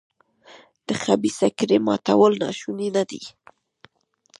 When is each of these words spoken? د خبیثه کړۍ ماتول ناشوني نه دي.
د 0.87 0.89
خبیثه 1.03 1.47
کړۍ 1.57 1.79
ماتول 1.87 2.31
ناشوني 2.43 2.89
نه 2.95 3.03
دي. 3.09 3.23